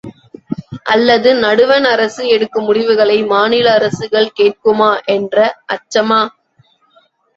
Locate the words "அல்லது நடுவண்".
0.85-1.85